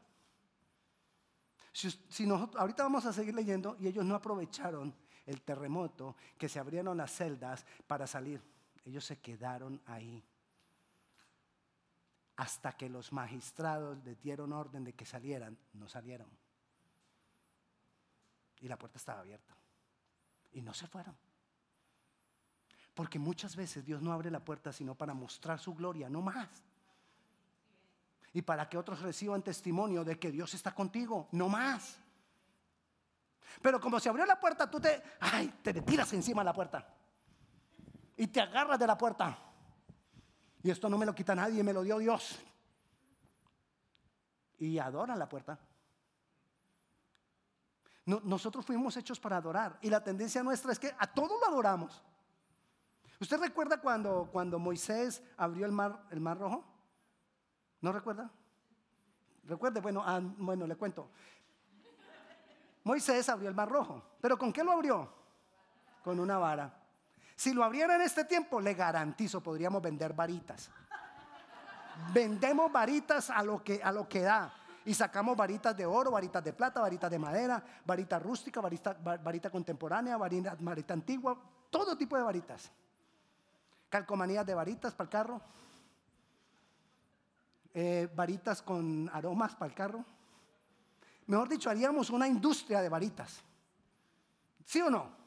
[1.71, 4.93] Si, nosotros, ahorita vamos a seguir leyendo y ellos no aprovecharon
[5.25, 8.41] el terremoto que se abrieron las celdas para salir.
[8.85, 10.23] Ellos se quedaron ahí
[12.39, 16.29] hasta que los magistrados les dieron orden de que salieran, no salieron.
[18.61, 19.53] Y la puerta estaba abierta.
[20.53, 21.17] Y no se fueron.
[22.93, 26.47] Porque muchas veces Dios no abre la puerta sino para mostrar su gloria, no más.
[28.31, 31.97] Y para que otros reciban testimonio de que Dios está contigo, no más.
[33.61, 36.98] Pero como se abrió la puerta, tú te, ay, te tiras encima de la puerta.
[38.19, 39.37] Y te agarras de la puerta.
[40.61, 42.37] Y esto no me lo quita nadie, me lo dio Dios.
[44.57, 45.57] Y adoran la puerta.
[48.03, 49.79] nosotros fuimos hechos para adorar.
[49.81, 52.03] Y la tendencia nuestra es que a todos lo adoramos.
[53.21, 56.65] ¿Usted recuerda cuando, cuando Moisés abrió el mar, el mar rojo?
[57.79, 58.29] ¿No recuerda?
[59.45, 61.09] Recuerde, bueno, ah, bueno, le cuento.
[62.83, 64.03] Moisés abrió el mar rojo.
[64.19, 65.09] ¿Pero con qué lo abrió?
[66.03, 66.78] Con una vara.
[67.39, 70.69] Si lo abriera en este tiempo, le garantizo, podríamos vender varitas.
[72.11, 74.53] Vendemos varitas a lo que, a lo que da.
[74.83, 78.91] Y sacamos varitas de oro, varitas de plata, varitas de madera, varita rústica, varita,
[79.23, 82.69] varita contemporánea, varita, varita antigua, todo tipo de varitas.
[83.87, 85.41] Calcomanías de varitas para el carro.
[87.73, 90.03] Eh, varitas con aromas para el carro.
[91.27, 93.41] Mejor dicho, haríamos una industria de varitas.
[94.65, 95.18] ¿Sí o no?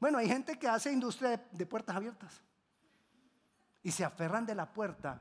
[0.00, 2.42] Bueno, hay gente que hace industria de, puertas abiertas.
[3.82, 5.20] y se aferran de la puerta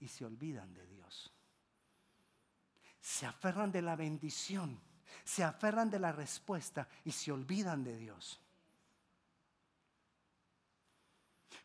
[0.00, 1.32] y se olvidan de Dios.
[3.00, 4.80] Se aferran de la bendición,
[5.24, 8.40] se aferran de la respuesta y se olvidan de Dios.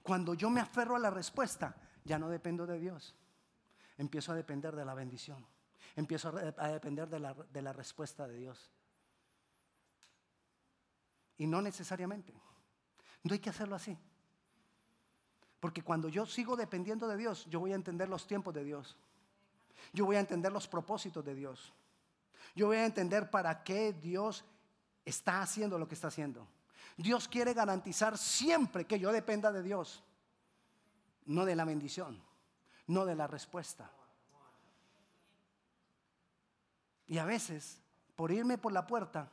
[0.01, 3.13] Cuando yo me aferro a la respuesta, ya no dependo de Dios.
[3.97, 5.45] Empiezo a depender de la bendición.
[5.97, 8.71] Empiezo a depender de la, respuesta de Dios.
[11.37, 12.33] Y no necesariamente.
[13.27, 13.97] No hay que hacerlo así.
[15.59, 18.95] Porque cuando yo sigo dependiendo de Dios, yo voy a entender los tiempos de Dios.
[19.91, 21.73] Yo voy a entender los propósitos de Dios.
[22.55, 24.45] Yo voy a entender para qué Dios
[25.03, 26.47] está haciendo lo que está haciendo.
[26.95, 30.01] Dios quiere garantizar siempre que yo dependa de Dios,
[31.25, 32.23] no de la bendición,
[32.87, 33.91] no de la respuesta.
[37.07, 37.81] Y a veces,
[38.15, 39.29] por irme por la puerta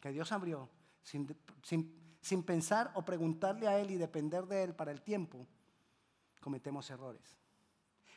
[0.00, 0.68] que Dios abrió,
[1.02, 2.03] sin, sin
[2.44, 5.46] pensar o preguntarle a Él y depender de Él para el tiempo,
[6.40, 7.36] cometemos errores.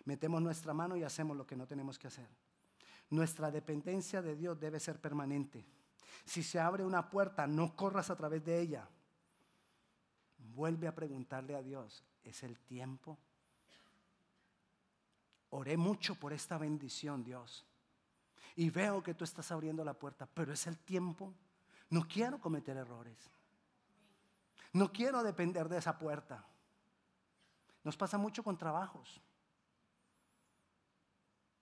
[0.06, 2.30] Metemos nuestra mano y hacemos lo que no tenemos que hacer.
[3.10, 5.66] Nuestra dependencia de Dios debe ser permanente.
[6.26, 8.88] Si se abre una puerta, no corras a través de ella.
[10.38, 13.18] Vuelve a preguntarle a Dios, ¿es el tiempo?
[15.50, 17.66] Oré mucho por esta bendición, Dios.
[18.56, 21.34] Y veo que tú estás abriendo la puerta, pero es el tiempo.
[21.90, 23.18] No quiero cometer errores.
[24.78, 26.46] No quiero depender de esa puerta.
[27.84, 29.20] Nos pasa mucho con trabajos.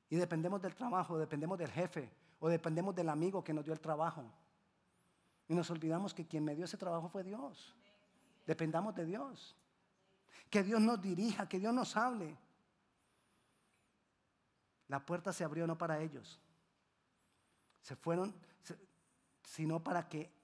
[0.10, 3.80] Y dependemos del trabajo, dependemos del jefe o dependemos del amigo que nos dio el
[3.80, 4.30] trabajo.
[5.48, 7.74] Y nos olvidamos que quien me dio ese trabajo fue Dios.
[8.46, 9.56] Dependamos de Dios.
[10.50, 12.38] Que Dios nos dirija, que Dios nos hable.
[14.90, 16.42] La puerta se abrió no para ellos.
[17.82, 18.36] Se fueron,
[19.42, 20.35] sino para que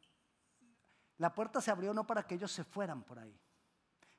[1.22, 3.40] la puerta se abrió no para que ellos se fueran por ahí.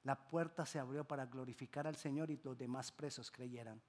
[0.04, 3.82] La puerta se abrió para glorificar al Señor y los demás presos creyeran.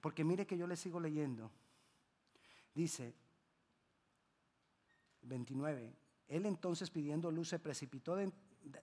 [0.00, 1.50] Porque mire que yo le sigo leyendo.
[2.74, 3.14] Dice
[5.20, 5.94] 29.
[6.28, 8.16] Él entonces pidiendo luz se precipitó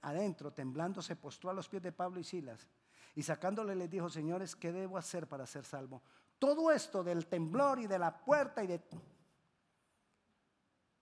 [0.04, 2.68] adentro, temblando, se postró a los pies de Pablo y Silas.
[3.16, 6.04] Y sacándole les dijo, señores, ¿qué debo hacer para ser salvo?
[6.38, 8.84] Todo esto del temblor y de la puerta y de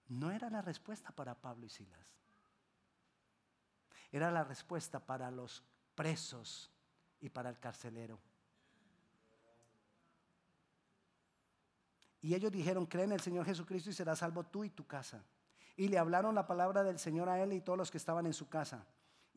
[0.10, 2.16] no era la respuesta para Pablo y Silas.
[4.12, 5.64] Era la respuesta para los
[5.96, 6.72] presos
[7.20, 8.20] y para el carcelero.
[12.22, 15.24] Y ellos dijeron, cree en el Señor Jesucristo y serás salvo tú y tu casa.
[15.76, 18.34] Y le hablaron la palabra del Señor a él y todos los que estaban en
[18.34, 18.86] su casa.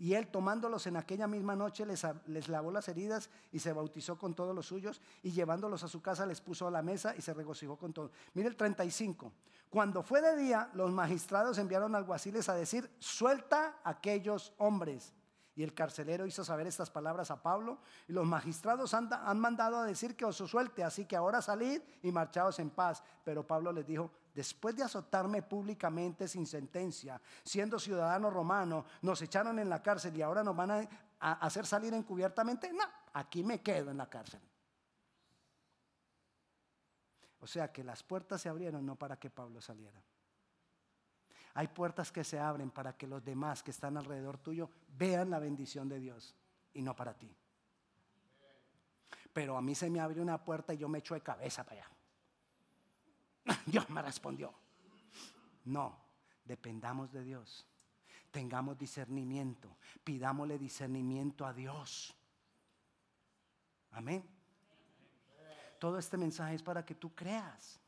[0.00, 4.16] Y él tomándolos en aquella misma noche les, les, lavó las heridas y se bautizó
[4.16, 7.20] con todos los suyos y llevándolos a su casa les puso a la mesa y
[7.20, 8.10] se regocijó con todos.
[8.32, 9.30] Mire el 35.
[9.68, 15.12] Cuando fue de día, los magistrados enviaron alguaciles a decir, suelta aquellos hombres.
[15.54, 17.76] Y el carcelero hizo saber estas palabras a Pablo.
[18.08, 21.82] Y los magistrados han, han mandado a decir que os suelte, así que ahora salid
[22.02, 23.02] y marchaos en paz.
[23.22, 29.58] Pero Pablo les dijo, después de azotarme públicamente sin sentencia, siendo ciudadano romano, nos echaron
[29.58, 30.88] en la cárcel y ahora nos van a,
[31.20, 32.72] hacer salir encubiertamente.
[32.72, 34.40] No, aquí me quedo en la cárcel.
[37.40, 40.00] O sea que las puertas se abrieron no para que Pablo saliera.
[41.54, 45.38] Hay puertas que se abren para que los demás que están alrededor tuyo vean la
[45.38, 46.34] bendición de Dios
[46.72, 47.34] y no para ti.
[49.32, 51.80] Pero a mí se me abrió una puerta y yo me echo de cabeza para
[51.80, 51.90] allá.
[53.66, 54.52] Dios me respondió.
[55.64, 55.96] No,
[56.44, 57.66] dependamos de Dios.
[58.30, 59.76] Tengamos discernimiento.
[60.04, 62.14] Pidámosle discernimiento a Dios.
[63.92, 64.24] Amén.
[65.78, 67.80] Todo este mensaje es para que tú creas,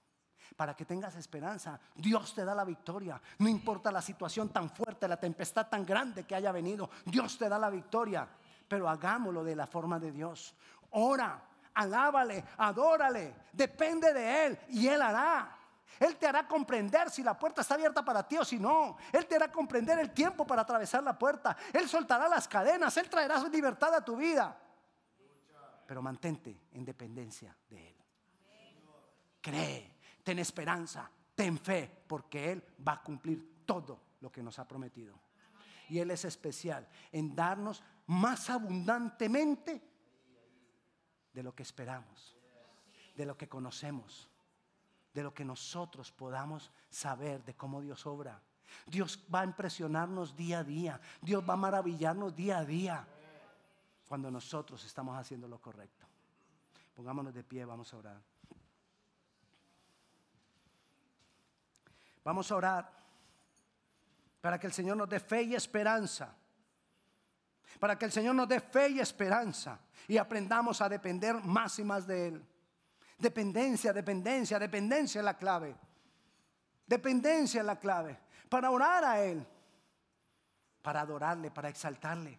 [0.57, 1.79] para que tengas esperanza.
[1.95, 3.21] Dios te da la victoria.
[3.39, 6.91] No importa la situación tan fuerte, la tempestad tan grande que haya venido.
[7.05, 8.29] Dios te da la victoria.
[8.67, 10.55] Pero hagámoslo de la forma de Dios.
[10.91, 15.59] Ora, alábale, adórale, depende de Él y Él hará.
[16.01, 18.97] Él te hará comprender si la puerta está abierta para ti o si no.
[19.13, 21.57] Él te hará comprender el tiempo para atravesar la puerta.
[21.73, 22.97] Él soltará las cadenas.
[22.97, 24.59] Él traerá su libertad a tu vida.
[25.87, 27.97] Pero mantente en dependencia de Él.
[29.41, 34.67] Cree, ten esperanza, ten fe, porque Él va a cumplir todo lo que nos ha
[34.67, 35.21] prometido.
[35.89, 39.92] Y Él es especial en darnos más abundantemente
[41.33, 42.37] de lo que esperamos,
[43.17, 44.29] de lo que conocemos,
[45.15, 48.41] de lo que nosotros podamos saber de cómo Dios obra.
[48.87, 51.01] Dios va a impresionarnos día a día.
[51.21, 53.07] Dios va a maravillarnos día a día
[54.09, 56.07] cuando nosotros estamos haciendo lo correcto.
[56.95, 58.21] Pongámonos de pie, vamos a orar.
[62.25, 62.93] Vamos a orar
[64.41, 66.37] para que el Señor nos dé fe y esperanza
[67.79, 71.85] Para que el Señor nos dé fe y esperanza y aprendamos a depender más y
[71.85, 72.47] más de Él.
[73.19, 75.77] Dependencia, dependencia, dependencia es la clave.
[76.87, 78.19] Dependencia es la clave.
[78.49, 79.47] Para orar a Él,
[80.83, 82.39] para adorarle, para exaltarle.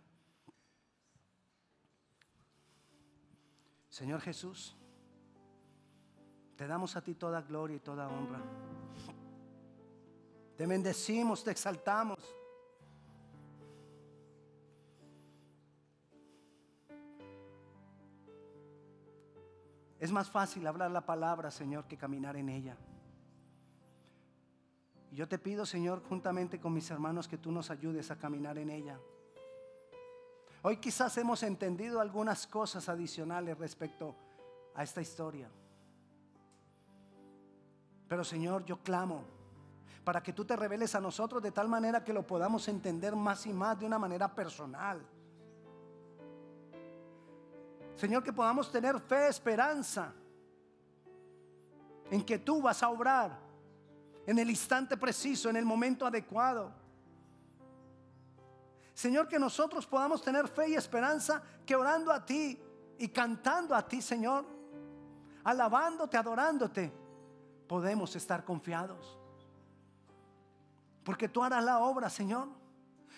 [3.89, 4.75] Señor Jesús,
[6.55, 8.41] te damos a ti toda gloria y toda honra.
[10.57, 12.19] Te bendecimos, te exaltamos.
[20.03, 22.75] Es más fácil hablar la palabra, Señor, que caminar en ella.
[25.09, 28.57] Y yo te pido, Señor, juntamente con mis hermanos, que tú nos ayudes a caminar
[28.57, 28.99] en ella.
[30.61, 34.13] Hoy quizás hemos entendido algunas cosas adicionales respecto
[34.75, 35.49] a esta historia.
[38.09, 39.23] Pero Señor, yo clamo
[40.03, 43.45] para que tú te reveles a nosotros de tal manera que lo podamos entender más
[43.45, 45.01] y más de una manera personal.
[47.95, 50.13] Señor, que podamos tener fe, esperanza
[52.09, 53.39] en que tú vas a obrar
[54.25, 56.71] en el instante preciso, en el momento adecuado.
[58.93, 62.61] Señor, que nosotros podamos tener fe y esperanza que orando a ti
[62.97, 64.45] y cantando a ti, Señor,
[65.43, 66.93] alabándote, adorándote,
[67.67, 69.17] podemos estar confiados.
[71.03, 72.47] Porque tú harás la obra, Señor.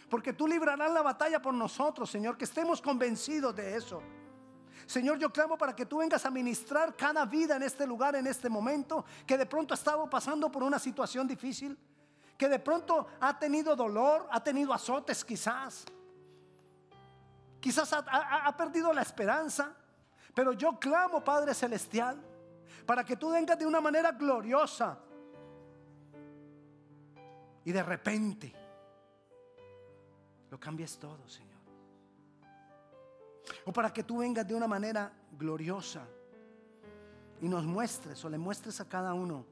[0.10, 4.02] Porque tú librarás la batalla por nosotros, Señor, que estemos convencidos de eso.
[4.86, 8.28] Señor, yo clamo para que tú vengas a ministrar cada vida en este lugar, en
[8.28, 11.78] este momento, que de pronto ha estado pasando por una situación difícil,
[12.38, 15.86] que de pronto ha tenido dolor, ha tenido azotes quizás,
[17.60, 19.74] quizás ha, perdido la esperanza,
[20.34, 22.22] pero yo clamo, Padre Celestial,
[22.86, 25.00] para que tú vengas de una manera gloriosa
[27.64, 28.54] y de repente
[30.52, 31.55] lo cambies todo, Señor.
[33.66, 36.06] O para que tú vengas de una manera gloriosa
[37.42, 39.46] y nos muestres o le muestres a cada uno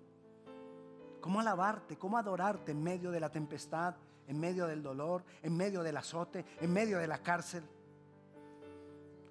[1.23, 3.95] cómo alabarte, cómo adorarte en medio de la tempestad,
[4.27, 7.63] en medio del dolor, en medio del azote, en medio de la cárcel.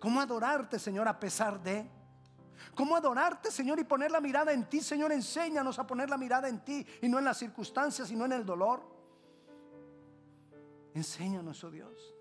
[0.00, 1.86] Cómo adorarte, Señor, a pesar de...
[2.74, 5.12] Cómo adorarte, Señor, y poner la mirada en ti, Señor.
[5.12, 8.46] Enséñanos a poner la mirada en ti y no en las circunstancias, sino en el
[8.46, 8.82] dolor.
[10.94, 12.14] Enséñanos, oh Dios.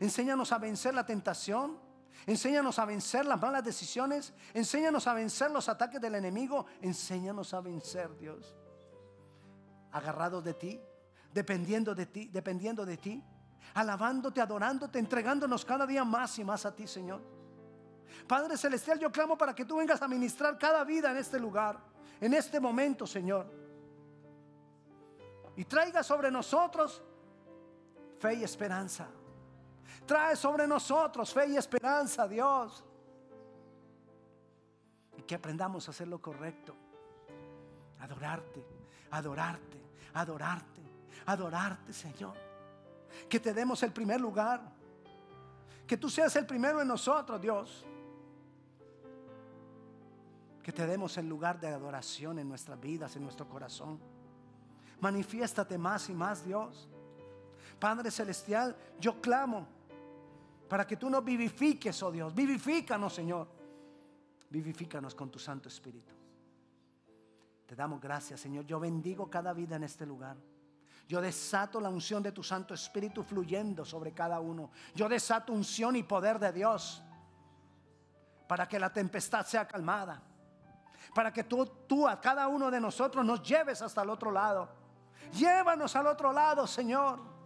[0.00, 1.78] Enséñanos a vencer la tentación.
[2.26, 4.32] Enséñanos a vencer las malas decisiones.
[4.54, 6.66] Enséñanos a vencer los ataques del enemigo.
[6.80, 8.56] Enséñanos a vencer, Dios.
[9.92, 10.80] Agarrados de ti,
[11.32, 13.24] dependiendo de ti, dependiendo de ti,
[13.74, 17.22] alabándote, adorándote, entregándonos cada día más y más a ti, Señor.
[18.26, 21.78] Padre Celestial, yo clamo para que tú vengas a ministrar cada vida en este lugar,
[22.20, 23.50] en este momento, Señor.
[25.56, 27.02] Y traiga sobre nosotros
[28.18, 29.08] fe y esperanza.
[30.06, 32.84] Trae sobre nosotros fe y esperanza, Dios.
[35.16, 36.74] Y que aprendamos a hacer lo correcto.
[38.00, 38.64] Adorarte,
[39.10, 39.82] adorarte,
[40.14, 40.82] adorarte,
[41.26, 42.36] adorarte, Señor.
[43.28, 44.60] Que te demos el primer lugar.
[45.86, 47.84] Que tú seas el primero en nosotros, Dios.
[50.62, 53.98] Que te demos el lugar de adoración en nuestras vidas, en nuestro corazón.
[55.00, 56.88] Manifiéstate más y más, Dios.
[57.78, 59.77] Padre Celestial, yo clamo
[60.68, 62.34] para que tú nos vivifiques, oh Dios.
[62.34, 63.48] Vivifícanos, Señor.
[64.50, 66.12] Vivifícanos con tu Santo Espíritu.
[67.66, 68.64] Te damos gracias, Señor.
[68.66, 70.36] Yo bendigo cada vida en este lugar.
[71.06, 74.70] Yo desato la unción de tu Santo Espíritu fluyendo sobre cada uno.
[74.94, 77.02] Yo desato unción y poder de Dios
[78.46, 80.22] para que la tempestad sea calmada.
[81.14, 84.68] Para que tú, tú a cada uno de nosotros nos lleves hasta el otro lado.
[85.32, 87.37] Llévanos al otro lado, Señor.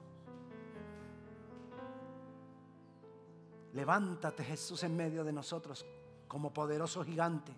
[3.73, 5.85] Levántate Jesús en medio de nosotros
[6.29, 7.55] como poderoso gigante,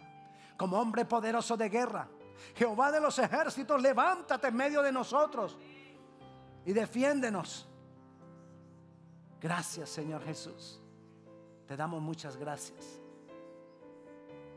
[0.57, 2.09] como hombre poderoso de guerra.
[2.55, 5.57] Jehová de los ejércitos, levántate en medio de nosotros
[6.65, 7.67] y defiéndenos.
[9.41, 10.81] Gracias Señor Jesús.
[11.67, 13.01] Te damos muchas gracias.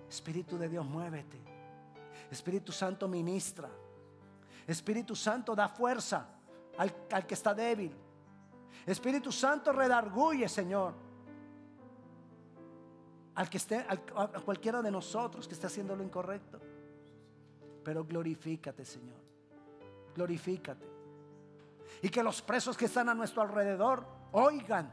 [0.07, 1.39] Espíritu de Dios, muévete.
[2.29, 3.69] Espíritu Santo ministra.
[4.67, 6.27] Espíritu Santo da fuerza
[6.77, 7.95] al, al que está débil.
[8.85, 11.06] Espíritu Santo redarguye, Señor
[13.37, 13.97] al que esté, a
[14.43, 16.59] cualquiera de nosotros que esté haciendo lo incorrecto.
[17.83, 19.19] Pero glorifícate, Señor.
[20.15, 20.87] Glorifícate.
[22.01, 24.91] Y que los presos que están a nuestro alrededor oigan.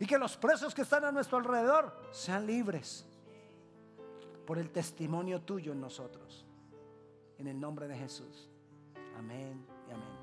[0.00, 3.06] Y que los presos que están a nuestro alrededor sean libres
[4.44, 6.44] por el testimonio tuyo en nosotros.
[7.38, 8.50] En el nombre de Jesús.
[9.16, 10.13] Amén y amén.